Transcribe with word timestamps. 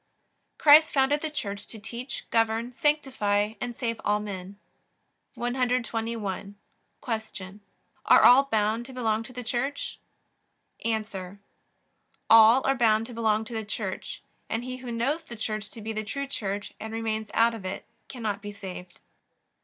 Christ 0.57 0.91
founded 0.95 1.21
the 1.21 1.29
Church 1.29 1.67
to 1.67 1.77
teach, 1.77 2.27
govern, 2.31 2.71
sanctify, 2.71 3.53
and 3.61 3.75
save 3.75 4.01
all 4.03 4.19
men. 4.19 4.57
121. 5.35 6.55
Q. 7.05 7.59
Are 8.07 8.23
all 8.23 8.45
bound 8.45 8.87
to 8.87 8.93
belong 8.93 9.21
to 9.21 9.31
the 9.31 9.43
Church? 9.43 9.99
A. 10.83 11.05
All 12.31 12.65
are 12.65 12.73
bound 12.75 13.05
to 13.05 13.13
belong 13.13 13.45
to 13.45 13.53
the 13.53 13.63
Church, 13.63 14.23
and 14.49 14.63
he 14.63 14.77
who 14.77 14.91
knows 14.91 15.21
the 15.21 15.35
Church 15.35 15.69
to 15.69 15.81
be 15.81 15.93
the 15.93 16.03
true 16.03 16.25
Church 16.25 16.73
and 16.79 16.91
remains 16.93 17.29
out 17.35 17.53
of 17.53 17.63
it 17.63 17.85
cannot 18.07 18.41
be 18.41 18.51
saved. 18.51 19.01